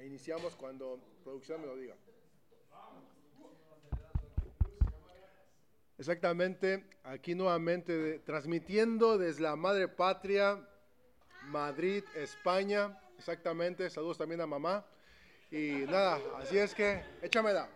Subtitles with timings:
[0.00, 1.94] E iniciamos cuando producción me lo diga.
[5.98, 10.66] Exactamente, aquí nuevamente transmitiendo desde la madre patria,
[11.48, 12.98] Madrid, España.
[13.18, 14.86] Exactamente, saludos también a mamá.
[15.50, 17.68] Y nada, así es que échamela.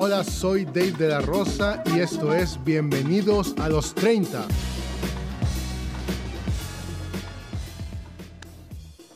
[0.00, 4.46] Hola, soy Dave de la Rosa y esto es Bienvenidos a los 30.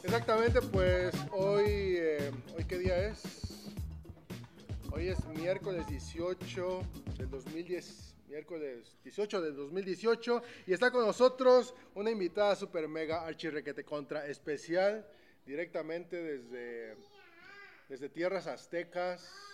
[0.03, 3.23] Exactamente, pues hoy, eh, ¿hoy qué día es?
[4.91, 6.83] Hoy es miércoles 18
[7.17, 13.85] del 2010, miércoles 18 del 2018 y está con nosotros una invitada super mega archirrequete
[13.85, 15.07] contra especial
[15.47, 16.97] directamente desde,
[17.89, 19.52] desde tierras aztecas,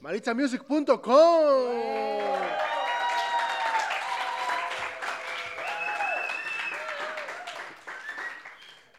[0.00, 0.98] maritzamusic.com.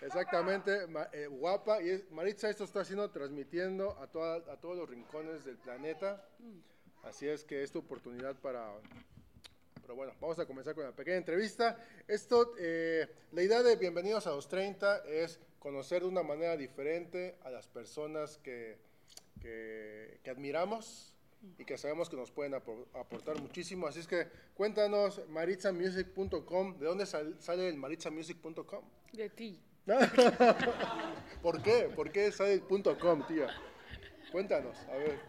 [0.01, 1.81] Exactamente, eh, guapa.
[1.81, 6.25] Y es- Maritza esto está haciendo, transmitiendo a, toda- a todos los rincones del planeta.
[7.03, 8.73] Así es que es tu oportunidad para...
[9.81, 11.83] Pero bueno, vamos a comenzar con la pequeña entrevista.
[12.07, 17.37] Esto, eh, la idea de Bienvenidos a los 30 es conocer de una manera diferente
[17.43, 18.77] a las personas que,
[19.39, 21.13] que, que admiramos
[21.57, 23.87] y que sabemos que nos pueden apor- aportar muchísimo.
[23.87, 28.83] Así es que cuéntanos, maritzamusic.com, ¿de dónde sal- sale el maritzamusic.com?
[29.13, 29.59] De ti.
[31.41, 31.89] ¿Por qué?
[31.95, 33.47] ¿Por qué sale el punto .com, tía?
[34.31, 35.19] Cuéntanos, a ver.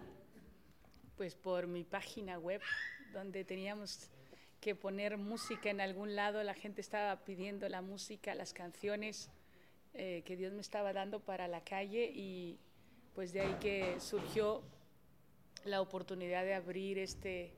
[1.17, 2.61] Pues por mi página web,
[3.13, 4.11] donde teníamos
[4.61, 9.31] que poner música en algún lado, la gente estaba pidiendo la música, las canciones
[9.95, 12.59] eh, que Dios me estaba dando para la calle y
[13.15, 14.63] pues de ahí que surgió
[15.65, 17.53] la oportunidad de abrir este,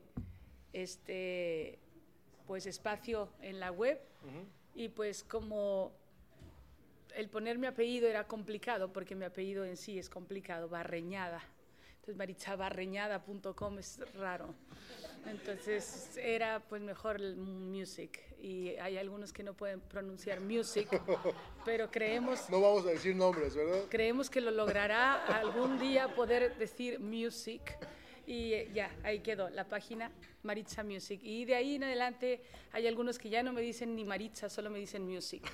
[0.73, 1.79] este
[2.47, 3.99] pues espacio en la web
[4.75, 5.91] y pues como
[7.15, 11.41] el poner mi apellido era complicado, porque mi apellido en sí es complicado, Barreñada.
[12.03, 14.53] Entonces, maritzabarreñada.com es raro.
[15.25, 18.19] Entonces, era pues mejor el music.
[18.41, 20.89] Y hay algunos que no pueden pronunciar music,
[21.63, 23.85] pero creemos, No vamos a decir nombres, ¿verdad?
[23.89, 27.77] creemos que lo logrará algún día poder decir music.
[28.27, 30.11] Y eh, ya, ahí quedó la página
[30.43, 31.21] Maritza Music.
[31.23, 32.41] Y de ahí en adelante
[32.73, 35.49] hay algunos que ya no me dicen ni Maritza, solo me dicen music.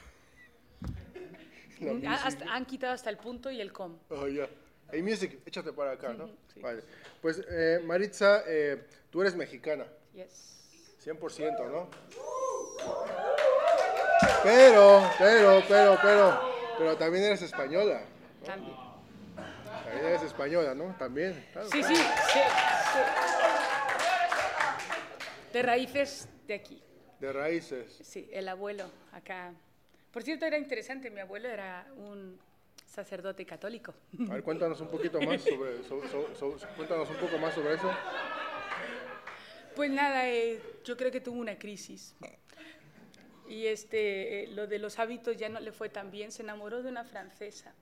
[2.07, 3.97] Ah, hasta- han quitado hasta el punto y el com.
[4.09, 4.49] Oh, ya.
[4.91, 6.27] Hey, music, échate para acá, ¿no?
[6.53, 6.59] Sí.
[6.61, 6.81] Vale.
[7.21, 10.95] Pues, eh, Maritza, eh, tú eres mexicana, Yes.
[11.03, 11.89] 100%, ¿no?
[14.43, 16.41] Pero, pero, pero, pero,
[16.77, 18.01] pero también eres española.
[18.45, 18.75] También.
[19.83, 20.95] También eres española, ¿no?
[20.97, 21.45] También.
[21.53, 21.69] claro.
[21.69, 22.01] Sí, sí, sí,
[22.33, 22.39] sí.
[25.53, 26.81] De raíces de aquí.
[27.19, 27.99] De raíces.
[28.01, 29.53] Sí, el abuelo acá.
[30.11, 32.39] Por cierto, era interesante, mi abuelo era un
[32.89, 33.93] sacerdote católico.
[34.29, 37.75] A ver, cuéntanos un poquito más sobre, so- so- so- cuéntanos un poco más sobre
[37.75, 37.91] eso.
[39.75, 42.15] Pues nada, eh, yo creo que tuvo una crisis.
[43.47, 46.31] Y este, eh, lo de los hábitos ya no le fue tan bien.
[46.31, 47.73] Se enamoró de una francesa.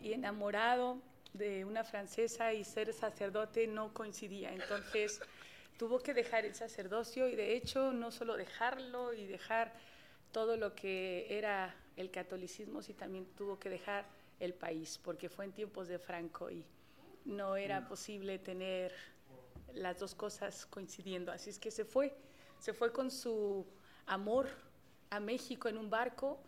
[0.00, 1.00] Y enamorado
[1.32, 4.52] de una francesa y ser sacerdote no coincidía.
[4.52, 5.20] Entonces
[5.78, 9.72] tuvo que dejar el sacerdocio y de hecho no solo dejarlo y dejar
[10.32, 14.06] todo lo que era el catolicismo, sino también tuvo que dejar
[14.40, 16.64] el país, porque fue en tiempos de Franco y
[17.24, 18.92] no era posible tener
[19.72, 21.32] las dos cosas coincidiendo.
[21.32, 22.14] Así es que se fue,
[22.58, 23.66] se fue con su
[24.06, 24.48] amor
[25.10, 26.38] a México en un barco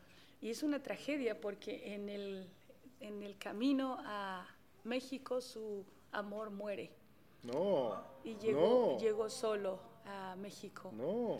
[0.40, 2.48] y es una tragedia porque en el,
[3.00, 4.46] en el camino a
[4.84, 6.92] México su amor muere
[7.42, 8.02] No.
[8.24, 8.98] y llegó, no.
[8.98, 10.92] llegó solo a México.
[10.92, 11.38] No.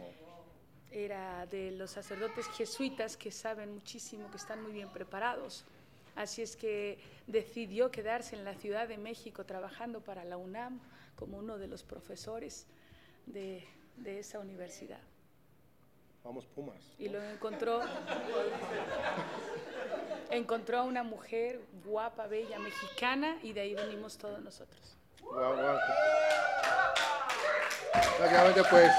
[0.91, 5.64] Era de los sacerdotes jesuitas que saben muchísimo, que están muy bien preparados.
[6.14, 10.80] Así es que decidió quedarse en la Ciudad de México trabajando para la UNAM
[11.15, 12.66] como uno de los profesores
[13.27, 13.66] de,
[13.97, 15.00] de esa universidad.
[16.24, 16.77] Vamos, Pumas.
[16.98, 17.80] Y lo encontró,
[20.30, 24.97] encontró a una mujer guapa, bella, mexicana, y de ahí venimos todos nosotros.
[25.21, 25.78] Guau, guau.
[28.18, 28.91] Prácticamente, pues.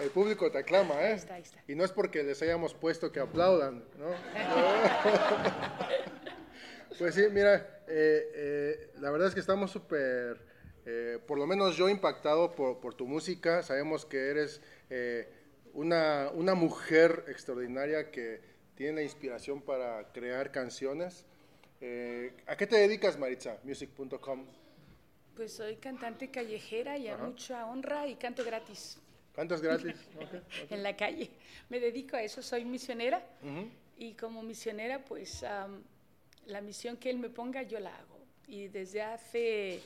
[0.00, 1.06] El público te aclama, ¿eh?
[1.06, 1.62] Ahí está, ahí está.
[1.66, 4.06] Y no es porque les hayamos puesto que aplaudan, ¿no?
[6.98, 10.40] pues sí, mira, eh, eh, la verdad es que estamos súper,
[10.86, 13.64] eh, por lo menos yo impactado por, por tu música.
[13.64, 14.60] Sabemos que eres
[15.74, 18.40] una, una mujer extraordinaria que
[18.76, 21.26] tiene la inspiración para crear canciones.
[22.46, 23.58] ¿A qué te dedicas, Maritza?
[23.64, 24.46] Music.com.
[25.34, 29.00] Pues soy cantante callejera y a mucha honra y canto gratis.
[29.38, 29.94] ¿Cantas gratis?
[30.70, 31.30] en la calle.
[31.68, 33.24] Me dedico a eso, soy misionera
[33.96, 35.44] y como misionera pues
[36.46, 38.18] la misión que él me ponga yo la hago.
[38.48, 39.80] Y desde hace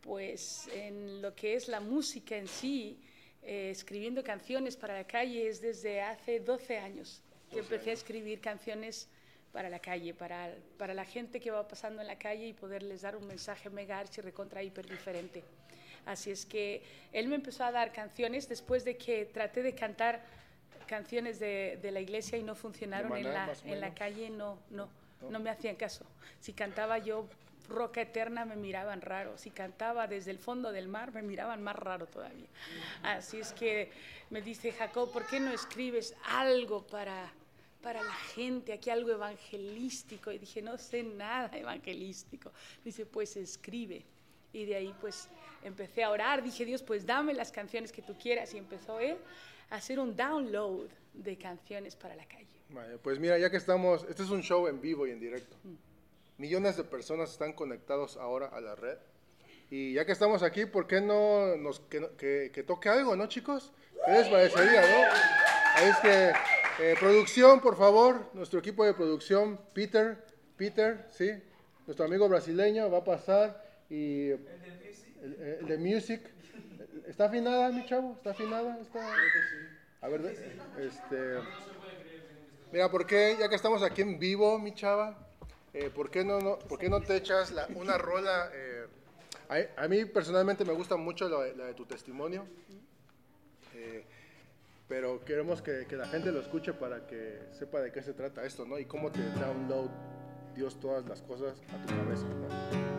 [0.00, 2.98] pues en lo que es la música en sí,
[3.42, 8.40] eh, escribiendo canciones para la calle es desde hace 12 años que empecé a escribir
[8.40, 9.08] canciones
[9.52, 13.02] para la calle, para, para la gente que va pasando en la calle y poderles
[13.02, 15.44] dar un mensaje mega archi recontra hiper diferente.
[16.06, 16.82] Así es que
[17.12, 20.22] él me empezó a dar canciones después de que traté de cantar
[20.86, 24.88] canciones de, de la iglesia y no funcionaron en, la, en la calle, no, no,
[25.22, 26.04] no, no me hacían caso.
[26.40, 27.28] Si cantaba yo
[27.68, 29.38] roca eterna me miraban raro.
[29.38, 32.48] Si cantaba desde el fondo del mar me miraban más raro todavía.
[33.02, 33.90] Así es que
[34.30, 37.32] me dice Jacob, ¿por qué no escribes algo para,
[37.82, 40.32] para la gente, aquí algo evangelístico.
[40.32, 42.52] Y dije, no sé nada evangelístico.
[42.84, 44.04] Dice, pues escribe.
[44.52, 45.28] Y de ahí pues
[45.62, 48.54] empecé a orar, dije, Dios, pues dame las canciones que tú quieras.
[48.54, 49.16] Y empezó él
[49.70, 52.46] a hacer un download de canciones para la calle.
[53.02, 55.56] pues mira, ya que estamos, este es un show en vivo y en directo.
[55.64, 55.74] Mm.
[56.38, 58.98] Millones de personas están conectados ahora a la red.
[59.70, 63.72] Y ya que estamos aquí, ¿por qué no nos que, que, toque algo, no, chicos?
[64.04, 65.86] ¿Qué les parecería, no?
[65.86, 66.32] Es que
[66.82, 70.24] eh, producción, por favor, nuestro equipo de producción, Peter,
[70.56, 71.30] Peter, sí,
[71.86, 74.38] nuestro amigo brasileño va a pasar y el
[75.20, 76.22] de music,
[77.06, 78.14] ¿está afinada mi chavo?
[78.16, 78.78] ¿Está afinada?
[80.00, 80.20] A ver,
[80.78, 81.38] este,
[82.72, 85.16] mira, ¿por qué ya que estamos aquí en vivo, mi chava?
[85.72, 88.50] Eh, ¿por, qué no, ¿Por qué no te echas una rola?
[88.52, 92.46] Eh, a, mí personalmente me gusta mucho la, de tu testimonio
[94.90, 98.44] pero queremos que, que, la gente lo escuche para que sepa de qué se trata
[98.44, 98.76] esto, ¿no?
[98.76, 99.88] Y cómo te download
[100.56, 102.89] Dios todas las cosas a tu cabeza, ¿no?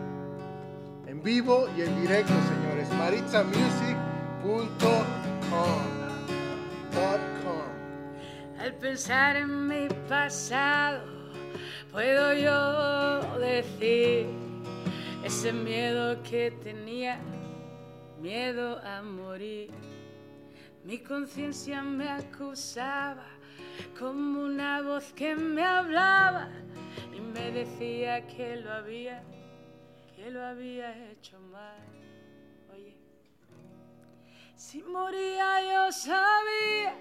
[1.12, 2.90] En vivo y en directo, señores.
[2.94, 5.06] maritzamusic.com
[8.58, 11.04] Al pensar en mi pasado,
[11.90, 14.26] puedo yo decir
[15.22, 17.20] ese miedo que tenía,
[18.18, 19.70] miedo a morir
[20.84, 23.26] mi conciencia me acusaba
[23.98, 26.48] como una voz que me hablaba
[27.14, 29.22] y me decía que lo había,
[30.22, 31.82] que lo había hecho mal.
[32.72, 32.96] Oye,
[34.54, 36.94] si moría yo sabía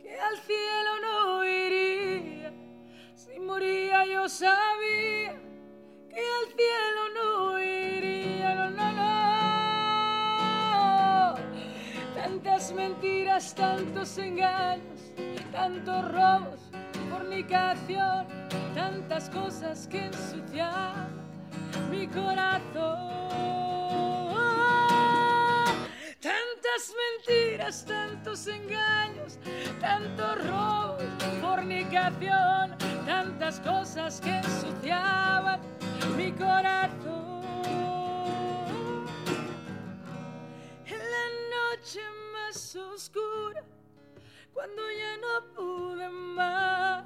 [0.00, 2.52] que al cielo no iría.
[3.14, 5.40] Si moría yo sabía
[6.10, 8.56] que al cielo no iría.
[8.56, 9.04] No, no, no.
[12.16, 15.12] tantas mentiras, tantos engaños,
[15.52, 16.72] tantos robos,
[17.08, 18.26] fornicación,
[18.74, 21.22] tantas cosas que ensucian
[21.90, 22.98] mi corazón.
[26.20, 29.38] Tantas mentiras, tantos engaños,
[29.80, 31.02] tantos robos,
[31.40, 32.76] fornicación,
[33.06, 35.60] tantas cosas que ensuciaban
[36.16, 37.22] mi corazón.
[41.82, 42.00] noche
[42.32, 43.64] más oscura,
[44.52, 47.04] cuando ya no pude más,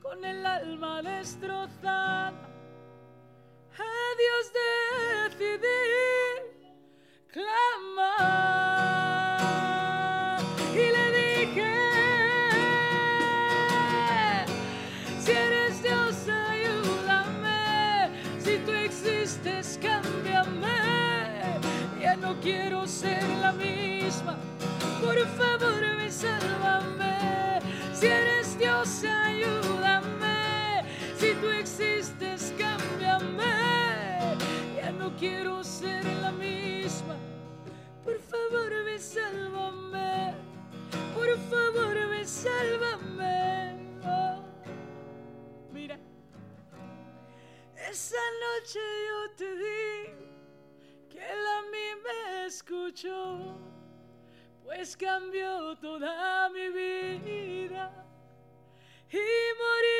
[0.00, 2.32] con el alma destrozada,
[4.22, 4.44] Dios
[5.38, 5.84] decidí
[7.32, 8.08] clamar
[10.72, 11.74] y le dije,
[15.20, 20.80] si eres Dios ayúdame, si tú existes cámbiame,
[22.00, 24.36] ya no quiero ser la misma
[25.00, 27.60] por favor, me sálvame.
[27.94, 29.67] Si eres Dios, ayúdame.
[35.18, 37.16] Quiero ser la misma.
[38.04, 40.34] Por favor, me sálvame.
[41.14, 43.76] Por favor, me sálvame.
[44.04, 44.44] Oh,
[45.72, 45.98] mira,
[47.90, 53.56] esa noche yo te di que la mí me escuchó
[54.64, 58.06] pues cambió toda mi vida
[59.10, 59.97] y morí.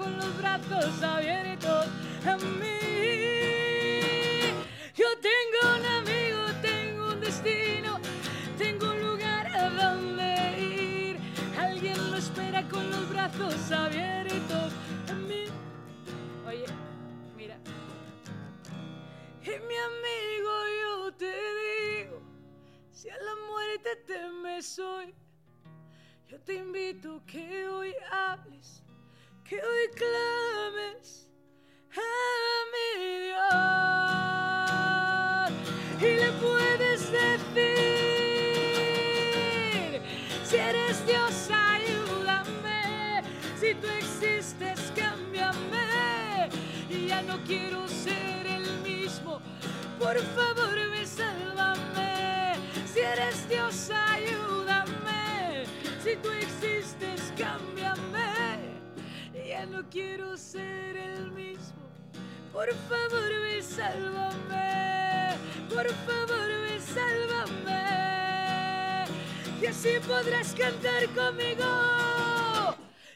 [0.00, 1.86] Con los brazos abiertos
[2.26, 2.80] a mí.
[4.94, 8.00] Yo tengo un amigo, tengo un destino,
[8.56, 11.16] tengo un lugar a donde ir.
[11.58, 14.72] Alguien lo espera con los brazos abiertos
[15.10, 15.44] a mí.
[16.46, 16.66] Oye,
[17.36, 17.58] mira.
[19.42, 20.52] Y mi amigo,
[20.82, 22.22] yo te digo,
[22.90, 25.14] si a la muerte temes hoy,
[26.28, 28.82] yo te invito que hoy hables,
[29.44, 31.28] que hoy clames
[31.96, 32.00] a
[32.72, 32.88] mi
[33.26, 33.60] Dios.
[36.00, 37.40] Y le puedes decir,
[40.44, 43.22] si eres Dios, ayúdame.
[43.60, 46.48] Si tú existes, cámbiame.
[46.88, 49.40] Y ya no quiero ser el mismo.
[49.98, 51.06] Por favor, me
[59.88, 61.80] quiero ser el mismo.
[62.52, 65.36] Por favor, me sálvame.
[65.68, 67.80] Por favor, me sálvame.
[69.62, 71.64] Y así podrás cantar conmigo.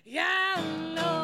[0.04, 0.56] Ya
[0.94, 1.23] no,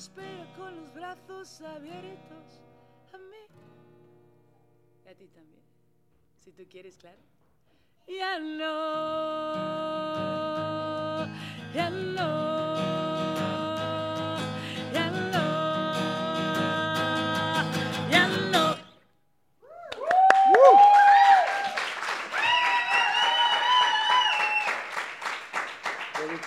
[0.00, 2.62] espera con los brazos abiertos
[3.12, 3.44] a mí.
[5.04, 5.62] Y a ti también.
[6.42, 7.18] Si tú quieres, claro.
[8.08, 8.64] Ya no,
[11.74, 12.79] ya no,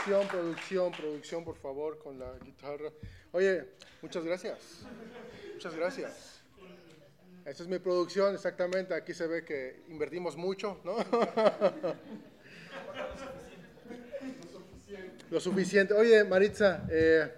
[0.04, 2.92] Producción, producción, producción, por favor, con la guitarra.
[3.32, 3.70] Oye,
[4.02, 4.82] muchas gracias.
[5.54, 6.42] Muchas gracias.
[7.46, 8.94] Esta es mi producción, exactamente.
[8.94, 10.98] Aquí se ve que invertimos mucho, ¿no?
[15.32, 15.94] Lo suficiente.
[15.94, 17.32] Oye, Maritza, eh,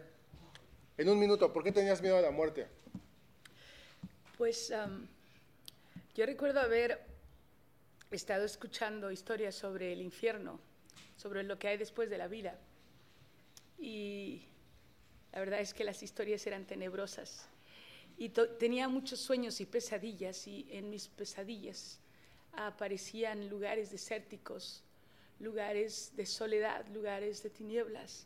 [0.98, 2.66] en un minuto, ¿por qué tenías miedo a la muerte?
[4.40, 4.74] Pues
[6.16, 7.00] yo recuerdo haber
[8.10, 10.60] estado escuchando historias sobre el infierno,
[11.16, 12.58] sobre lo que hay después de la vida.
[13.80, 14.44] Y
[15.34, 17.48] la verdad es que las historias eran tenebrosas.
[18.18, 22.00] Y tenía muchos sueños y pesadillas, y en mis pesadillas
[22.54, 24.84] aparecían lugares desérticos,
[25.40, 28.26] lugares de soledad, lugares de tinieblas.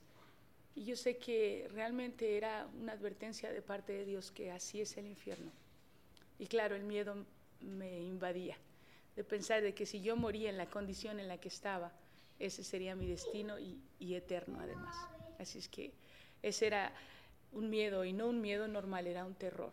[0.75, 4.95] Y yo sé que realmente era una advertencia de parte de Dios que así es
[4.97, 5.51] el infierno.
[6.37, 7.25] Y claro, el miedo
[7.61, 8.57] me invadía
[9.15, 11.91] de pensar de que si yo moría en la condición en la que estaba,
[12.39, 14.95] ese sería mi destino y, y eterno además.
[15.39, 15.91] Así es que
[16.41, 16.91] ese era
[17.51, 19.71] un miedo y no un miedo normal, era un terror.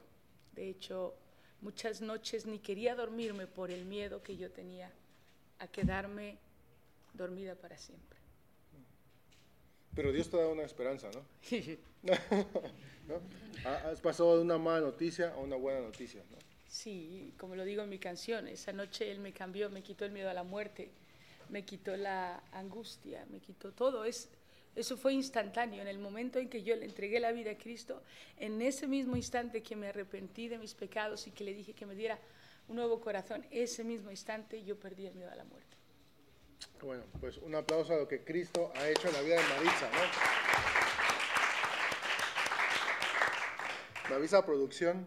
[0.52, 1.14] De hecho,
[1.60, 4.90] muchas noches ni quería dormirme por el miedo que yo tenía
[5.58, 6.38] a quedarme
[7.14, 8.18] dormida para siempre.
[9.94, 11.22] Pero Dios te da una esperanza, ¿no?
[13.08, 13.20] ¿No?
[13.64, 16.36] Ha- Has pasado de una mala noticia a una buena noticia, ¿no?
[16.68, 20.10] Sí, como lo digo en mi canción, esa noche Él me cambió, me quitó el
[20.12, 20.90] miedo a la muerte,
[21.48, 24.04] me quitó la angustia, me quitó todo.
[24.04, 24.28] Es,
[24.74, 25.82] eso fue instantáneo.
[25.82, 28.02] En el momento en que yo le entregué la vida a Cristo,
[28.36, 31.86] en ese mismo instante que me arrepentí de mis pecados y que le dije que
[31.86, 32.18] me diera
[32.68, 35.76] un nuevo corazón, ese mismo instante yo perdí el miedo a la muerte.
[36.82, 39.90] Bueno, pues un aplauso a lo que Cristo ha hecho en la vida de Maritza,
[39.90, 40.46] ¿no?
[44.08, 45.06] Me avisa producción,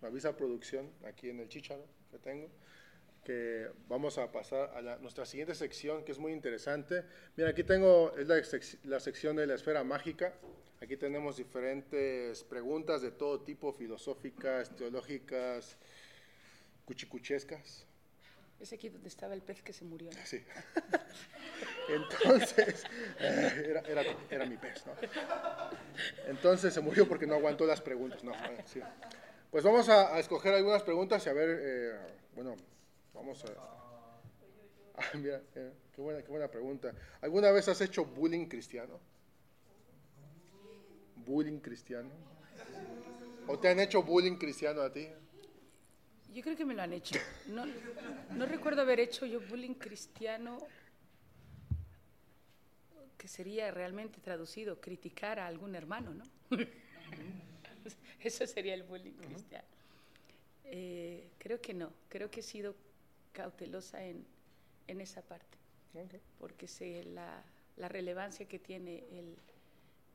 [0.00, 2.48] me avisa producción aquí en el chicharo que tengo,
[3.24, 7.02] que vamos a pasar a la- nuestra siguiente sección que es muy interesante.
[7.36, 8.40] Mira, aquí tengo, es la,
[8.84, 10.34] la sección de la esfera mágica.
[10.82, 15.76] Aquí tenemos diferentes preguntas de todo tipo, filosóficas, teológicas,
[16.84, 17.86] cuchicuchescas.
[18.60, 20.10] Es aquí donde estaba el pez que se murió.
[20.10, 20.18] ¿no?
[20.24, 20.42] Sí.
[21.88, 22.84] Entonces,
[23.20, 24.92] eh, era, era, era mi pez, ¿no?
[26.26, 28.32] Entonces se murió porque no aguantó las preguntas, ¿no?
[28.32, 28.80] Eh, sí.
[29.50, 31.92] Pues vamos a, a escoger algunas preguntas y a ver, eh,
[32.34, 32.56] bueno,
[33.14, 33.48] vamos a...
[34.96, 36.94] Ah, mira, eh, qué, buena, qué buena pregunta.
[37.20, 39.00] ¿Alguna vez has hecho bullying cristiano?
[41.26, 42.10] ¿Bullying cristiano?
[43.48, 45.08] ¿O te han hecho bullying cristiano a ti?
[46.32, 47.18] Yo creo que me lo han hecho.
[47.46, 47.64] No,
[48.36, 50.58] no recuerdo haber hecho yo bullying cristiano,
[53.18, 56.24] que sería realmente traducido, criticar a algún hermano, ¿no?
[58.20, 59.64] Eso sería el bullying cristiano.
[60.64, 62.74] Eh, creo que no, creo que he sido
[63.34, 64.24] cautelosa en,
[64.86, 65.58] en esa parte.
[66.38, 67.44] porque sé la,
[67.76, 69.36] la, relevancia que tiene el,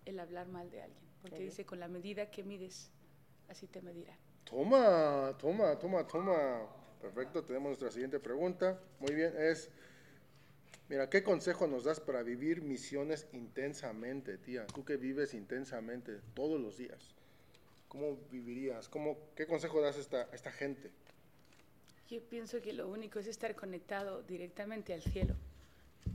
[0.06, 2.90] el, hablar mal de alguien, porque dice, con la medida que mides,
[3.48, 4.18] así te medirán.
[4.46, 6.68] Toma, toma, toma, toma.
[7.00, 8.82] Perfecto, tenemos nuestra siguiente pregunta.
[9.00, 9.70] Muy bien, es,
[10.90, 14.66] mira, ¿qué consejo nos das para vivir misiones intensamente, tía?
[14.68, 17.16] Tú que vives intensamente todos los días.
[17.88, 18.90] ¿Cómo vivirías?
[18.90, 20.92] ¿Cómo, ¿Qué consejo das a esta, a esta gente?
[22.10, 25.36] Yo pienso que lo único es estar conectado directamente al cielo,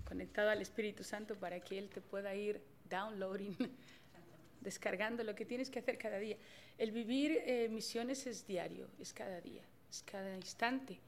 [0.05, 2.61] conectado al Espíritu Santo para que Él te pueda ir
[2.91, 3.57] downloading,
[4.61, 6.37] descargando lo que tienes que hacer cada día.
[6.79, 10.99] El vivir eh, misiones es diario, es cada día, es cada instante,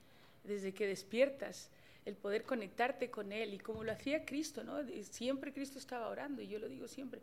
[0.44, 1.68] desde que despiertas
[2.06, 4.78] el poder conectarte con Él y como lo hacía Cristo, ¿no?
[5.02, 7.20] Siempre Cristo estaba orando y yo lo digo siempre,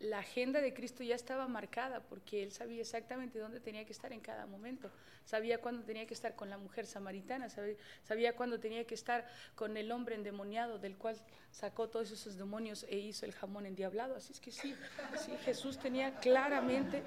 [0.00, 4.12] la agenda de Cristo ya estaba marcada porque Él sabía exactamente dónde tenía que estar
[4.12, 4.90] en cada momento,
[5.24, 9.26] sabía cuándo tenía que estar con la mujer samaritana, sabía, sabía cuándo tenía que estar
[9.54, 11.16] con el hombre endemoniado del cual
[11.50, 14.74] sacó todos esos demonios e hizo el jamón endiablado, así es que sí,
[15.16, 17.02] sí Jesús tenía claramente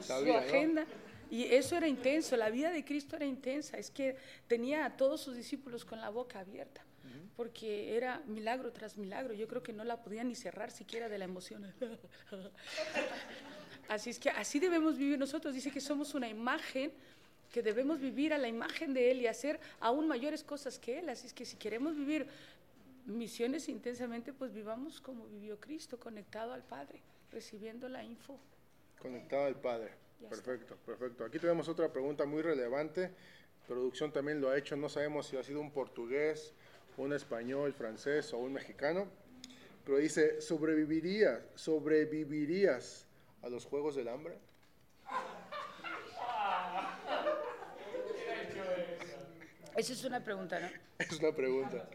[0.00, 0.86] su agenda.
[1.30, 4.16] Y eso era intenso, la vida de Cristo era intensa, es que
[4.46, 6.82] tenía a todos sus discípulos con la boca abierta,
[7.36, 11.18] porque era milagro tras milagro, yo creo que no la podía ni cerrar siquiera de
[11.18, 11.72] la emoción.
[13.88, 16.92] así es que así debemos vivir nosotros, dice que somos una imagen,
[17.52, 21.08] que debemos vivir a la imagen de Él y hacer aún mayores cosas que Él,
[21.08, 22.26] así es que si queremos vivir
[23.06, 27.00] misiones intensamente, pues vivamos como vivió Cristo, conectado al Padre,
[27.30, 28.38] recibiendo la info.
[28.98, 31.24] Conectado al Padre perfecto, perfecto.
[31.24, 33.10] Aquí tenemos otra pregunta muy relevante.
[33.66, 34.76] Producción también lo ha hecho.
[34.76, 36.52] No sabemos si ha sido un portugués,
[36.96, 39.08] un español, francés o un mexicano.
[39.84, 43.06] Pero dice, ¿sobrevivirías, sobrevivirías
[43.42, 44.38] a los Juegos del Hambre?
[49.76, 50.68] Esa es una pregunta, ¿no?
[50.98, 51.88] Es una pregunta.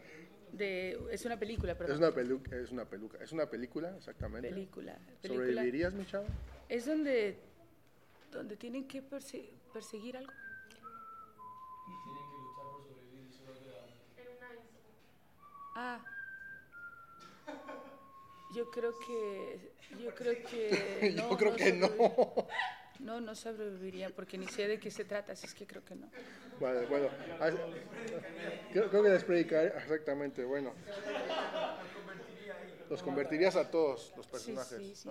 [0.52, 1.94] De, es una película, perdón.
[1.94, 4.50] Es una, peluca, es una peluca, es una película, exactamente.
[4.50, 4.98] Película.
[5.22, 6.26] ¿Sobrevivirías, mi chavo?
[6.68, 7.38] Es donde
[8.30, 10.32] donde tienen que perseguir algo.
[11.84, 14.48] Tienen que luchar por sobrevivir y solo queda
[15.74, 16.00] Ah.
[18.54, 19.72] Yo creo que.
[20.02, 21.12] Yo creo que.
[21.16, 21.90] No, yo creo que no.
[23.00, 25.94] No, no sobreviviría porque ni sé de qué se trata, así es que creo que
[25.94, 26.10] no.
[26.60, 27.08] Vale, bueno.
[28.72, 29.70] Creo, que les predicaría.
[29.70, 30.74] Exactamente, bueno.
[32.90, 34.78] Los convertirías a todos los personajes.
[34.78, 35.10] Sí, sí, sí.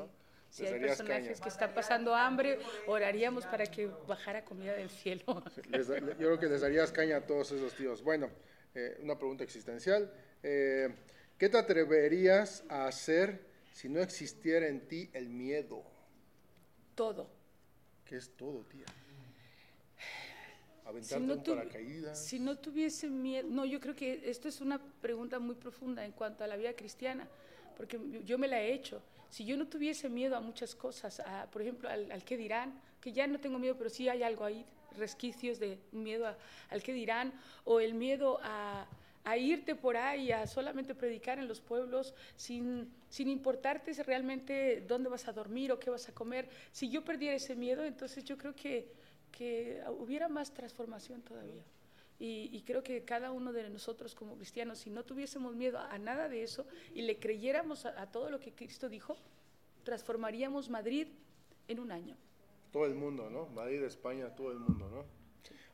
[0.50, 5.44] Si hay personajes que están pasando hambre, oraríamos para que bajara comida del cielo.
[5.72, 8.04] yo creo que les darías caña a todos esos tíos.
[8.04, 8.30] Bueno,
[8.74, 10.12] eh, una pregunta existencial.
[10.42, 10.90] Eh,
[11.38, 13.40] ¿Qué te atreverías a hacer
[13.72, 15.84] si no existiera en ti el miedo?
[16.96, 17.30] Todo.
[18.04, 18.86] ¿Qué es todo, tía?
[20.84, 22.26] Aventarte si no paracaídas.
[22.26, 26.12] Si no tuviese miedo, no, yo creo que esto es una pregunta muy profunda en
[26.12, 27.28] cuanto a la vida cristiana,
[27.78, 31.62] porque yo me la he hecho si yo no tuviese miedo a muchas cosas, por
[31.62, 34.66] ejemplo, al, qué dirán, que ya no tengo miedo, pero sí hay algo ahí,
[34.98, 36.36] resquicios de miedo
[36.70, 38.88] al qué dirán, o el miedo a,
[39.24, 45.10] a, irte por ahí, a solamente predicar en los pueblos sin, sin importarte realmente dónde
[45.10, 46.50] vas a dormir o qué vas a comer.
[46.72, 48.92] Si yo perdiera ese miedo, entonces yo creo que,
[49.32, 51.64] que hubiera más transformación todavía.
[52.22, 56.28] Y, creo que cada uno de nosotros como cristianos, si no tuviésemos miedo a, nada
[56.28, 59.16] de eso y le creyéramos a, todo lo que Cristo dijo,
[59.86, 61.08] transformaríamos Madrid
[61.70, 62.18] en un año.
[62.74, 63.48] Todo el mundo, ¿no?
[63.48, 65.06] Madrid, España, todo el mundo, ¿no?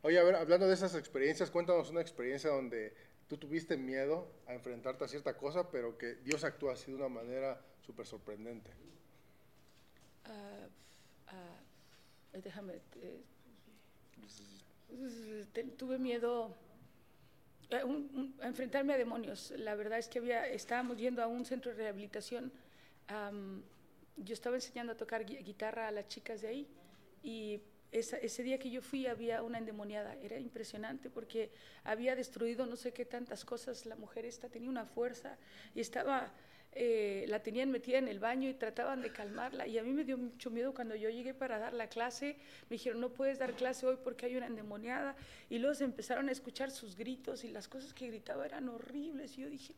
[0.03, 2.93] Oye, a ver, hablando de esas experiencias, cuéntanos una experiencia donde
[3.27, 7.09] tú tuviste miedo a enfrentarte a cierta cosa, pero que Dios actúa así de una
[7.09, 8.69] manera súper sorprendente.
[10.27, 10.65] Uh,
[11.35, 13.23] uh, déjame, eh,
[15.77, 16.55] tuve miedo
[17.69, 17.81] eh,
[18.41, 19.53] a, enfrentarme a demonios.
[19.57, 22.51] La verdad es que había, estábamos yendo a un centro de rehabilitación.
[24.17, 26.67] yo estaba enseñando a tocar guitarra a las chicas de ahí
[27.23, 30.15] y ese día que yo fui había una endemoniada.
[30.21, 31.51] Era impresionante porque
[31.83, 33.85] había destruido no sé qué tantas cosas.
[33.85, 35.37] La mujer esta tenía una fuerza
[35.73, 36.31] y estaba
[36.77, 39.65] eh, la tenían metida en el baño y trataban de calmarla.
[39.65, 42.35] Y a mí me dio mucho miedo cuando yo llegué para dar la clase.
[42.69, 45.15] Me dijeron, no puedes dar clase hoy porque hay una endemoniada.
[45.49, 49.37] Y luego se empezaron a escuchar sus gritos y las cosas que gritaba eran horribles.
[49.37, 49.73] Y yo dije,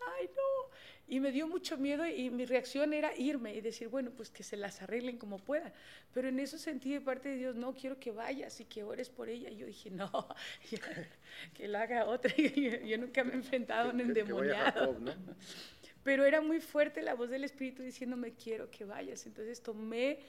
[0.00, 0.70] ay no.
[1.06, 4.42] Y me dio mucho miedo y mi reacción era irme y decir, bueno, pues que
[4.42, 5.72] se las arreglen como puedan.
[6.14, 9.10] Pero en eso sentí de parte de Dios, no, quiero que vayas y que ores
[9.10, 9.50] por ella.
[9.50, 10.10] Y yo dije, no,
[11.54, 12.34] que la haga otra.
[12.36, 14.96] yo, nunca me he enfrentado a un endemoniado
[16.02, 19.26] pero era muy fuerte la voz del Espíritu diciéndome, quiero que vayas.
[19.26, 20.20] Entonces tomé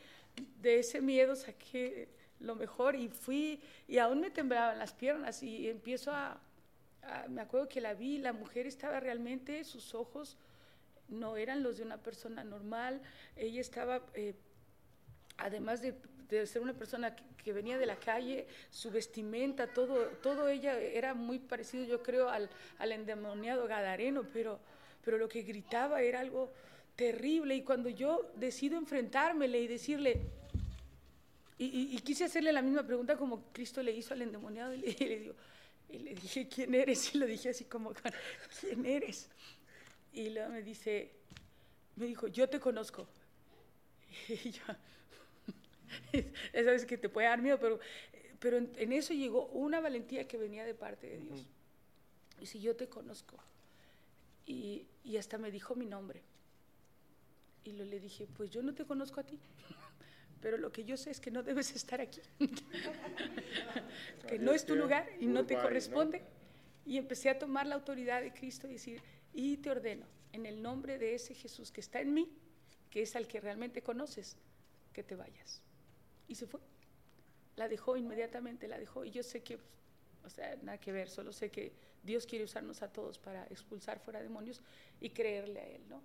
[0.62, 5.70] de ese miedo, saqué lo mejor y fui, y aún me temblaban las piernas y
[5.70, 6.40] empiezo a,
[7.04, 10.38] ah, me acuerdo que la vi, la mujer estaba realmente, sus ojos
[11.10, 13.02] no eran los de una persona normal,
[13.36, 14.36] ella estaba, eh,
[15.38, 15.96] además de,
[16.30, 20.80] de ser una persona que, que venía de la calle, su vestimenta, todo, todo ella
[20.80, 24.60] era muy parecido, yo creo, al, al endemoniado Gadareno, pero,
[25.10, 26.54] pero lo que gritaba era algo
[26.96, 27.56] terrible.
[27.56, 30.22] Y cuando yo decido enfrentármele y decirle,
[31.58, 34.78] y, y- y quise hacerle la misma pregunta como Cristo le hizo al endemoniado, y
[34.82, 35.34] le, y le digo,
[35.90, 37.16] y le dije, ¿quién eres?
[37.16, 37.92] Y lo dije así como,
[38.60, 39.30] ¿quién eres?
[40.14, 41.10] Y luego me dice,
[41.96, 43.08] me dijo, yo te conozco.
[44.30, 44.62] Y yo,
[46.54, 47.80] esa vez que te puede dar miedo, pero,
[48.40, 51.48] pero en, en eso llegó una valentía que venía de parte de Dios.
[52.40, 53.38] Y si yo te conozco.
[54.50, 56.24] Y, y hasta me dijo mi nombre.
[57.64, 59.38] Y lo, le dije, pues yo no te conozco a ti,
[60.42, 62.20] pero lo que yo sé es que no debes estar aquí,
[64.28, 66.24] que no es tu lugar y no te corresponde.
[66.84, 70.64] Y empecé a tomar la autoridad de Cristo y decir, y te ordeno, en el
[70.64, 72.32] nombre de ese Jesús que está en mí,
[72.90, 74.36] que es al que realmente conoces,
[74.94, 75.62] que te vayas.
[76.28, 76.60] Y se fue.
[77.56, 79.06] La dejó inmediatamente, la dejó.
[79.06, 79.60] Y yo sé que,
[80.24, 81.72] o sea, nada que ver, solo sé que
[82.04, 84.62] Dios quiere usarnos a todos para expulsar fuera demonios
[85.02, 86.02] y creerle a Él, ¿no?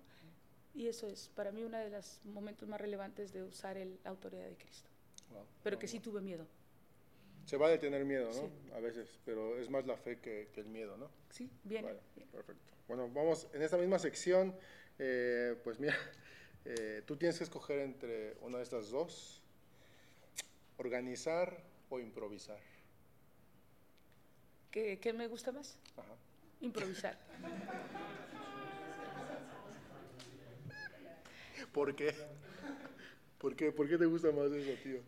[0.73, 4.09] Y eso es para mí uno de los momentos más relevantes de usar el- la
[4.09, 4.89] autoridad de Cristo.
[5.31, 5.45] Wow.
[5.63, 6.45] Pero que sí tuve miedo.
[7.45, 8.33] Se vale tener miedo, ¿no?
[8.33, 8.49] Sí.
[8.73, 11.09] A veces, pero es más la fe que, que el miedo, ¿no?
[11.29, 11.49] Sí.
[11.63, 12.31] Vale, viene.
[12.31, 12.73] perfecto.
[12.87, 14.53] Bueno, vamos en esta misma sección.
[14.99, 15.95] eh, pues mira,
[16.65, 19.41] eh, tú tienes que escoger entre una de estas dos:
[20.77, 21.57] organizar
[21.89, 22.59] o improvisar.
[24.75, 25.77] ¿Qué, qué me gusta más?
[25.95, 26.17] Ajá.
[26.59, 27.17] Improvisar.
[31.71, 32.13] ¿Por qué?
[33.37, 33.71] ¿Por qué?
[33.71, 34.99] ¿Por qué te gusta más eso, tío?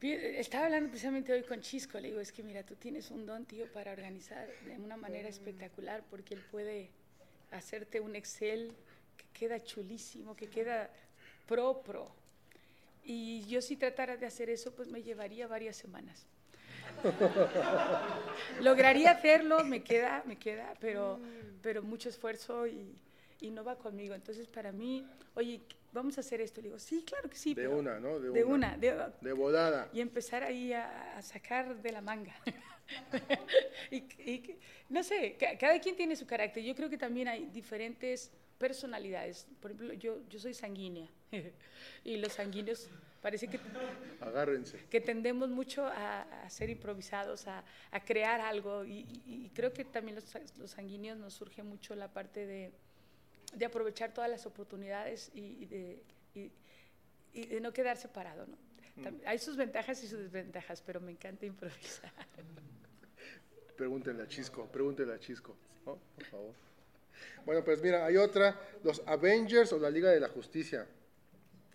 [0.00, 3.44] Estaba hablando precisamente hoy con Chisco, le digo, es que mira, tú tienes un don,
[3.44, 6.88] tío, para organizar de una manera espectacular, porque él puede
[7.50, 8.72] hacerte un Excel
[9.18, 10.90] que queda chulísimo, que queda
[11.46, 12.10] pro, pro.
[13.04, 16.26] Y yo si tratara de hacer eso, pues me llevaría varias semanas.
[18.60, 21.20] Lograría hacerlo, me queda, me queda, pero,
[21.62, 22.94] pero mucho esfuerzo y,
[23.40, 24.14] y no va conmigo.
[24.14, 25.60] Entonces, para mí, oye,
[25.92, 26.60] vamos a hacer esto.
[26.60, 27.54] Le digo, sí, claro que sí.
[27.54, 28.18] De una, ¿no?
[28.18, 28.68] De De una.
[28.68, 29.88] una, de, De volada.
[29.92, 32.34] y empezar ahí a, a sacar de la manga.
[33.90, 36.62] y, y no sé, ca- cada quien tiene su carácter.
[36.64, 39.46] Yo creo que también hay diferentes personalidades.
[39.60, 41.08] Por ejemplo, yo, yo soy sanguínea
[42.04, 42.88] y los sanguíneos
[43.22, 43.58] parece que,
[44.20, 44.78] Agárrense.
[44.90, 49.72] que tendemos mucho a, a ser improvisados, a, a crear algo y, y- y creo
[49.72, 50.24] que también los,
[50.58, 52.72] los sanguíneos nos surge mucho la parte de,
[53.54, 56.02] de aprovechar todas las oportunidades y, y de,
[56.34, 56.52] y-
[57.32, 58.46] y de no quedarse parado.
[58.46, 58.56] ¿no?
[59.02, 62.12] Tam- Hay sus ventajas y sus desventajas, pero me encanta improvisar.
[63.76, 65.98] Pregúntenle a Chisco, pregúntenle a Chisco, ¿no?
[66.16, 66.54] Por favor.
[67.44, 70.86] Bueno, pues mira, hay otra, los Avengers o la Liga de la Justicia.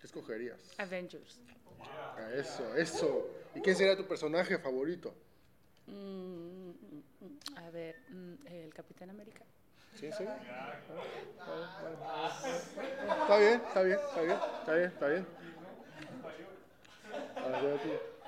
[0.04, 0.60] ¿Qué escogerías?
[0.76, 1.40] Avengers.
[1.80, 3.26] Ah, eso, eso.
[3.54, 5.14] ¿Y quién sería tu personaje favorito?
[5.86, 9.46] Mm, mm, mm, a ver, mm, el Capitán América.
[9.94, 10.24] ¿Sí, sí?
[13.22, 15.26] Está bien, está bien, está bien, está bien, está bien.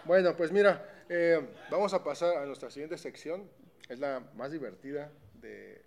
[0.06, 3.50] Bueno, pues mira, eh, vamos a pasar a nuestra siguiente sección.
[3.86, 5.84] Es la más divertida de,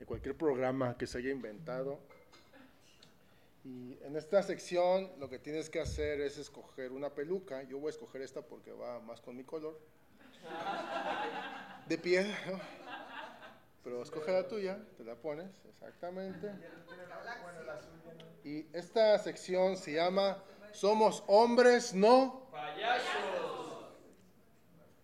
[0.00, 2.00] de cualquier programa que se haya inventado.
[3.68, 7.62] Y en esta sección lo que tienes que hacer es escoger una peluca.
[7.64, 9.78] Yo voy a escoger esta porque va más con mi color.
[11.86, 12.58] De piel, ¿no?
[13.84, 16.50] Pero escoge la tuya, te la pones, exactamente.
[18.42, 22.48] Y esta sección se llama Somos hombres, no.
[22.50, 23.84] Payasos.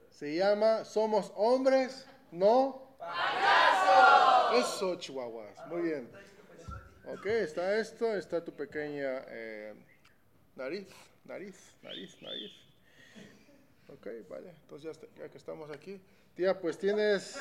[0.08, 2.96] Se llama Somos hombres, no.
[4.54, 5.66] Eso, chihuahuas.
[5.68, 6.33] Muy bien.
[7.06, 9.74] Ok, está esto, está tu pequeña eh,
[10.56, 10.86] nariz,
[11.24, 12.52] nariz, nariz, nariz.
[13.88, 14.50] Ok, vale.
[14.62, 16.00] Entonces ya, está- ya que estamos aquí.
[16.34, 17.36] Tía, pues tienes...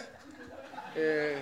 [0.96, 1.38] eh,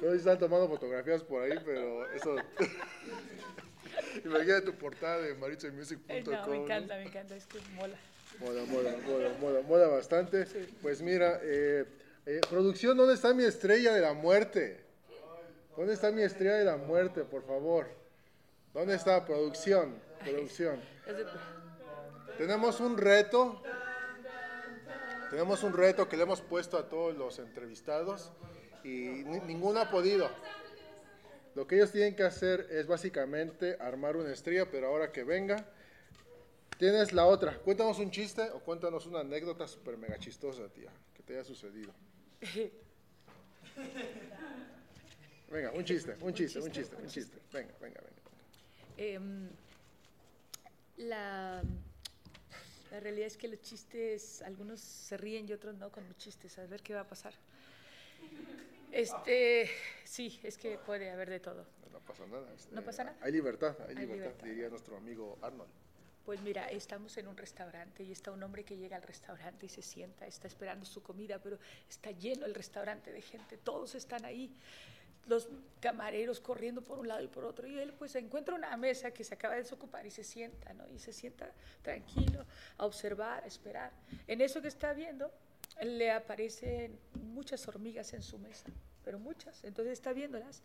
[0.00, 2.36] si están tomando fotografías por ahí, pero eso...
[4.24, 6.16] Imagina tu portada de maritzamusic.com.
[6.16, 7.96] Eh, no, me encanta, me encanta, es que mola.
[8.38, 10.46] Mola, mola, mola, mola, mola bastante.
[10.80, 11.84] Pues mira, eh,
[12.26, 14.84] eh, producción, ¿dónde está mi estrella de la muerte?
[15.76, 17.86] ¿Dónde está mi estrella de la muerte, por favor?
[18.72, 19.98] ¿Dónde está producción?
[20.24, 20.80] Producción.
[22.38, 23.62] Tenemos un reto.
[25.30, 28.30] Tenemos un reto que le hemos puesto a todos los entrevistados
[28.84, 30.28] y ni- ninguno ha podido.
[31.54, 35.64] Lo que ellos tienen que hacer es básicamente armar una estrella, pero ahora que venga,
[36.78, 37.56] Tienes la otra.
[37.56, 41.90] Cuéntanos un chiste o cuéntanos una anécdota súper mega chistosa, tía, que te haya sucedido.
[45.50, 47.38] Venga, un chiste, un chiste, un chiste, un chiste.
[47.52, 48.16] Venga, venga, venga.
[48.96, 49.48] Em,
[50.96, 51.62] la,
[52.90, 56.58] la realidad es que los chistes, algunos se ríen y otros no con mis chistes.
[56.58, 57.34] A ver qué va a pasar.
[58.90, 59.70] Este,
[60.04, 61.66] sí, es que puede haber de todo.
[61.92, 62.52] No pasa nada.
[62.54, 63.16] este, ¿No pasa nada?
[63.20, 64.46] Hay libertad, hay, Hay libertad, libertad.
[64.46, 65.70] diría nuestro amigo Arnold.
[66.26, 69.68] Pues mira, estamos en un restaurante y está un hombre que llega al restaurante y
[69.68, 71.56] se sienta, está esperando su comida, pero
[71.88, 74.52] está lleno el restaurante de gente, todos están ahí,
[75.28, 79.12] los camareros corriendo por un lado y por otro, y él pues encuentra una mesa
[79.12, 80.88] que se acaba de desocupar y se sienta, ¿no?
[80.88, 82.44] Y se sienta tranquilo
[82.76, 83.92] a observar, a esperar.
[84.26, 85.30] En eso que está viendo,
[85.80, 88.66] le aparecen muchas hormigas en su mesa,
[89.04, 90.60] pero muchas, entonces está viéndolas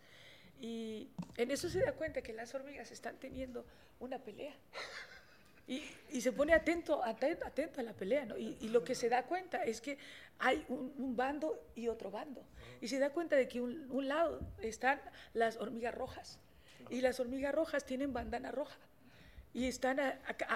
[0.59, 3.63] y en eso se da cuenta que las hormigas están teniendo
[3.99, 4.55] una pelea.
[5.67, 5.81] Y,
[6.21, 8.37] se pone atento, atento, atento a la pelea, ¿no?
[8.37, 9.97] Y, lo que se da cuenta es que
[10.39, 12.43] hay un, bando y otro bando.
[12.81, 14.99] Y se da cuenta de que un, un lado están
[15.33, 16.39] las hormigas rojas.
[16.89, 18.77] Y las hormigas rojas tienen bandana roja.
[19.53, 19.99] Y están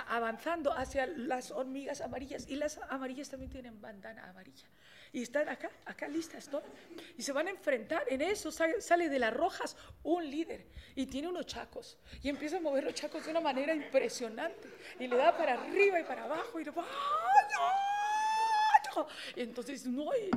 [0.08, 2.48] avanzando hacia las hormigas amarillas.
[2.48, 4.68] Y las amarillas también tienen bandana amarilla.
[5.15, 6.49] Y están acá, acá listas.
[7.17, 8.04] Y se van a enfrentar.
[8.10, 10.65] En eso sale, de las rojas un líder.
[10.93, 11.97] Y tiene unos chacos.
[12.21, 14.67] Y empieza a mover los chacos de una manera impresionante.
[14.99, 16.60] Y le da para arriba y para abajo.
[16.60, 16.86] Y le va.
[19.38, 20.13] Y entonces, no.
[20.13, 20.30] y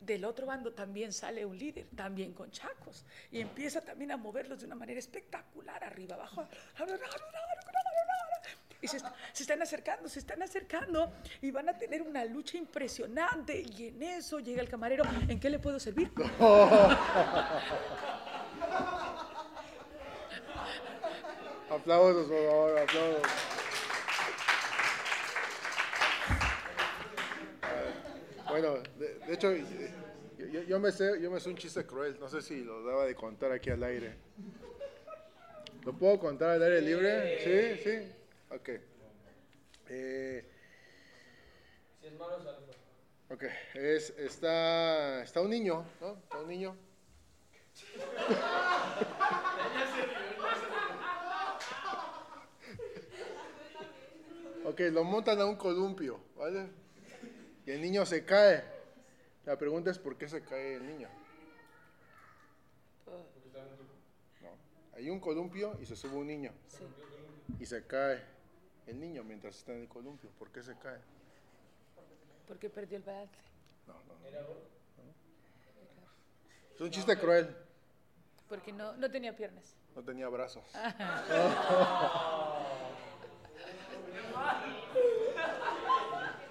[0.00, 3.04] del otro bando también sale un líder, también con chacos.
[3.30, 6.48] Y empieza también a moverlos de una manera espectacular, arriba, abajo.
[8.82, 8.98] Y se,
[9.32, 13.62] se están acercando, se están acercando y van a tener una lucha impresionante.
[13.76, 15.04] Y en eso llega el camarero.
[15.28, 16.10] ¿En qué le puedo servir?
[21.70, 23.22] Aplausos, por favor, aplausos.
[28.48, 29.64] Bueno, de, de hecho, eh,
[30.38, 32.84] yo, yo- yo me sé, yo me sé un chiste cruel, no sé si lo
[32.84, 34.14] daba de contar aquí al aire.
[35.84, 37.78] ¿Lo puedo contar al aire libre?
[37.78, 38.12] Sí, sí.
[38.56, 38.68] Ok.
[39.88, 40.44] Eh,
[42.00, 42.72] Si es malo, salva.
[43.30, 43.42] ok,
[43.74, 46.14] es, está, está un niño, ¿no?
[46.16, 46.76] Está un niño.
[54.64, 56.68] Ok, lo montan a un columpio, ¿vale?
[57.64, 58.64] Y el niño se cae.
[59.44, 61.08] La pregunta es por qué se cae el niño.
[64.42, 64.48] No,
[64.96, 66.84] hay un columpio y se sube un niño Sí.
[67.60, 68.24] y se cae
[68.86, 70.30] el niño mientras está en el columpio.
[70.38, 71.00] ¿Por qué se cae?
[72.46, 73.34] Porque perdió el balance.
[73.86, 74.56] No, no, no.
[76.74, 77.56] Es un chiste cruel.
[78.48, 79.74] Porque no, no tenía piernas.
[79.94, 80.64] No tenía brazos.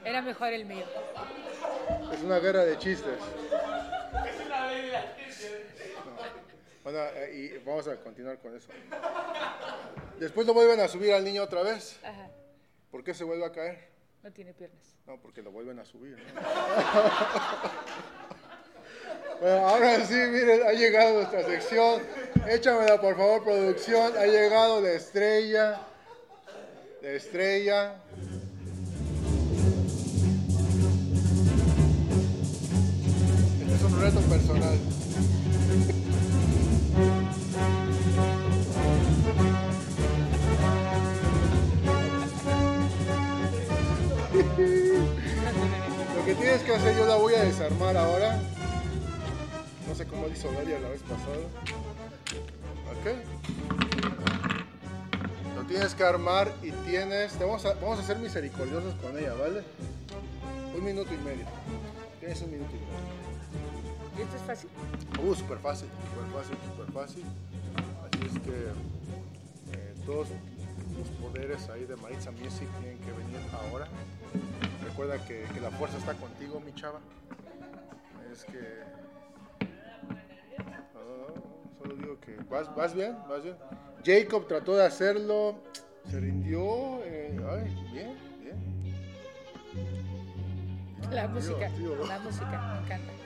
[0.04, 0.86] Era mejor el mío.
[2.12, 3.19] Es una guerra de chistes.
[6.97, 8.69] Eh, y vamos a continuar con eso.
[10.19, 11.99] Después lo vuelven a subir al niño otra vez.
[12.03, 12.29] Ajá.
[12.91, 13.89] ¿Por qué se vuelve a caer?
[14.23, 14.95] No tiene piernas.
[15.05, 16.17] No, porque lo vuelven a subir.
[16.17, 16.41] ¿no?
[19.41, 22.01] bueno, ahora sí, miren, ha llegado nuestra sección.
[22.47, 24.17] Échamela, por favor, producción.
[24.17, 25.81] Ha llegado la estrella.
[27.01, 27.95] La estrella.
[33.62, 34.94] Este es un reto personal.
[46.25, 48.41] Que tienes que hacer, yo la voy a desarmar ahora.
[49.88, 51.38] No sé cómo hizo Dalia la vez pasada.
[52.89, 53.05] Ok.
[55.55, 57.33] Lo tienes que armar y tienes.
[57.33, 59.63] te vamos, a, vamos a ser misericordiosos con ella, ¿vale?
[60.75, 61.45] Un minuto y medio.
[62.19, 64.17] Tienes un minuto y medio.
[64.17, 64.69] ¿Y esto es fácil?
[65.23, 67.23] Uh, súper fácil, súper fácil, súper fácil.
[68.03, 70.29] Así es que eh, todos
[70.97, 73.88] los poderes ahí de Maritza Music tienen que venir ahora.
[74.86, 77.00] Recuerda que, que la fuerza está contigo, mi chava.
[78.32, 78.84] Es que...
[80.93, 82.36] No, solo digo que...
[82.50, 83.17] ¿Vas, vas bien?
[83.28, 83.56] ¿Vas bien?
[84.06, 85.56] Jacob trató de hacerlo,
[86.10, 87.04] se rindió.
[87.04, 88.58] eh, ay, bien, bien.
[91.12, 91.67] La música.
[91.69, 92.06] tío.
[92.06, 93.24] La música, me encanta.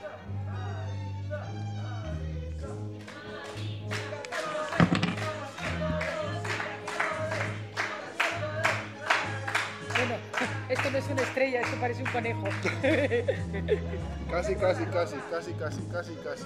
[10.70, 12.44] Esto no es una estrella, esto parece un conejo.
[14.30, 16.46] Casi, casi, casi, casi, casi, casi, casi.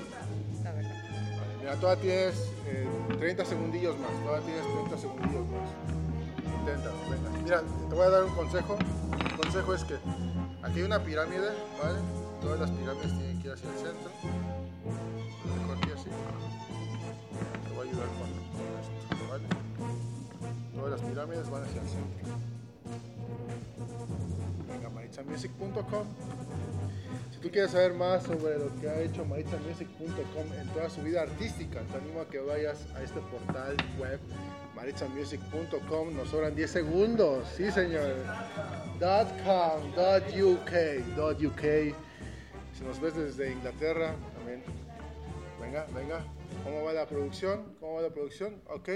[0.63, 1.03] Verdad.
[1.59, 2.87] Mira, todavía tienes eh,
[3.19, 4.09] 30 segundillos más.
[4.23, 5.69] Todavía tienes 30 segundillos más.
[6.59, 7.29] inténtalo, venga.
[7.43, 8.77] Mira, te voy a dar un consejo.
[9.29, 9.95] El consejo es que
[10.63, 11.49] aquí hay una pirámide,
[11.81, 11.99] ¿vale?
[12.41, 14.11] Todas las pirámides tienen que ir hacia el centro.
[15.45, 16.09] Lo dejo aquí así.
[17.67, 19.43] Te voy a ayudar con esto, ¿vale?
[20.73, 22.62] Todas las pirámides van hacia el centro.
[25.25, 26.07] Venga, maritzamusic.com.
[27.31, 31.21] Si tú quieres saber más sobre lo que ha hecho maritzamusic.com en toda su vida
[31.21, 34.19] artística, te animo a que vayas a este portal web
[34.75, 36.15] maritzamusic.com.
[36.15, 37.47] Nos sobran 10 segundos.
[37.55, 38.15] Sí, señor.
[38.99, 40.71] .com, .uk,
[41.45, 41.61] .uk.
[42.73, 44.63] Si nos ves desde Inglaterra, también.
[45.59, 46.23] Venga, venga.
[46.63, 47.75] ¿Cómo va la producción?
[47.79, 48.61] ¿Cómo va la producción?
[48.67, 48.89] Ok.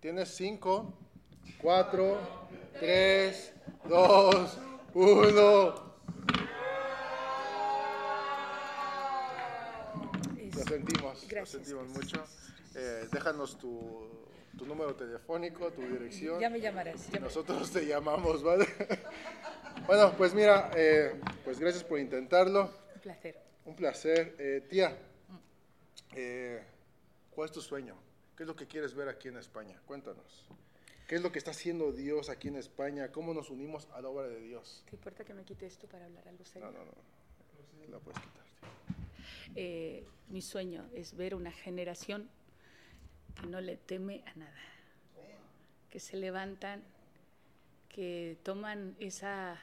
[0.00, 0.92] Tienes 5,
[1.60, 2.18] 4,
[2.80, 3.52] 3,
[3.88, 4.58] 2,
[5.00, 5.74] 1.
[10.54, 12.18] Lo sentimos, lo Gracias, sentimos gracias.
[12.18, 12.24] mucho.
[12.74, 14.08] Eh, déjanos tu,
[14.56, 16.40] tu número telefónico, tu dirección.
[16.40, 17.08] Ya me llamarás.
[17.10, 18.66] ya me- Nosotros te llamamos, ¿vale?
[19.86, 22.70] bueno, pues mira, eh, pues gracias por intentarlo.
[22.94, 23.38] Un placer.
[23.66, 24.34] Un placer.
[24.38, 24.96] Eh, tía,
[26.14, 26.64] eh,
[27.32, 27.94] ¿cuál es tu sueño?
[28.34, 29.78] ¿Qué es lo que quieres ver aquí en España?
[29.84, 30.48] Cuéntanos.
[31.06, 33.12] ¿Qué es lo que está haciendo Dios aquí en España?
[33.12, 34.82] ¿Cómo nos unimos a la obra de Dios?
[34.90, 36.68] ¿Te importa que me quite esto para hablar algo serio?
[36.72, 37.92] No, no, no.
[37.92, 38.44] La puedes quitar.
[39.54, 42.28] Eh, mi sueño es ver una generación
[43.40, 44.58] que no le teme a nada,
[45.90, 46.82] que se levantan,
[47.88, 49.60] que toman esa,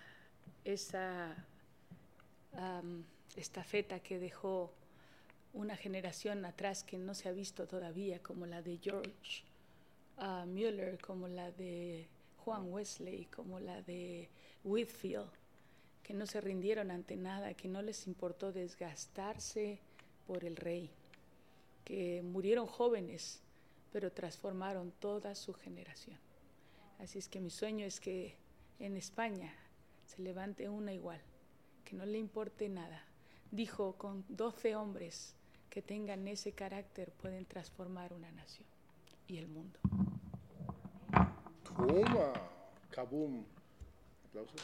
[0.63, 1.35] esa
[2.53, 3.03] am,
[3.35, 4.71] estafeta que dejó
[5.51, 9.43] una generación atrás que no se ha visto todavía, como la de George
[10.17, 14.29] Mueller, como la de Juan Wesley, como la de
[14.63, 15.29] Whitfield,
[16.01, 19.79] que no se rindieron ante nada, que no les importó desgastarse
[20.27, 20.91] por el rey,
[21.85, 23.41] que murieron jóvenes,
[23.91, 26.19] pero transformaron toda su generación.
[26.99, 28.35] Así es que mi sueño es que
[28.79, 29.53] en España
[30.05, 31.21] se levante una igual,
[31.85, 33.03] que no le importe nada.
[33.51, 35.35] Dijo, con 12 hombres
[35.69, 38.72] que tengan ese carácter pueden transformar una nación
[39.27, 39.79] y el mundo.
[41.63, 42.33] Toma.
[42.91, 43.45] Kaboom.
[44.25, 44.61] Aplausos.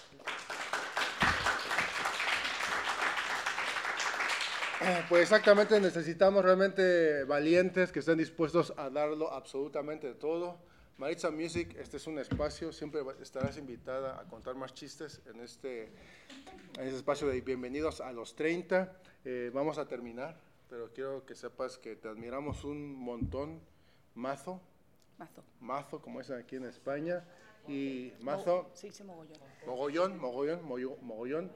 [5.10, 10.58] Pues exactamente, necesitamos realmente valientes que estén dispuestos a darlo absolutamente todo.
[10.98, 15.84] Maritza Music, este es un espacio, siempre estarás invitada a contar más chistes en este,
[16.78, 18.94] en este espacio de bienvenidos a los 30.
[19.26, 20.38] Eh, vamos a terminar,
[20.70, 23.60] pero quiero que sepas que te admiramos un montón,
[24.16, 24.62] Mazo,
[25.18, 25.44] Mazo.
[25.60, 27.24] Mazo, como es aquí en España,
[27.68, 30.18] y Mazo, Mo- se dice mogollón.
[30.18, 30.66] Mogollón,
[31.02, 31.52] mogollón.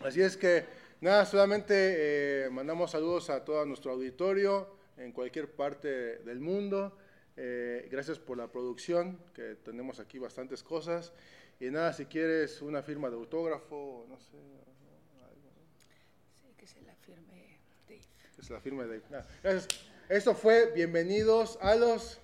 [0.00, 0.64] Así es que,
[1.00, 6.96] nada, solamente eh, mandamos saludos a todo nuestro auditorio en cualquier parte del mundo.
[7.36, 11.12] Eh, gracias por la producción, que tenemos aquí bastantes cosas.
[11.60, 14.36] Y nada, si quieres una firma de autógrafo, no sé,
[16.40, 17.58] Sí, que se la firme
[17.88, 18.00] Dave.
[18.36, 19.00] que se la firme de...
[19.10, 19.68] nada, gracias.
[20.12, 22.18] Esto fue Bienvenidos a los...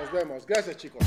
[0.00, 0.46] Nos vemos.
[0.46, 1.02] Gracias, chicos.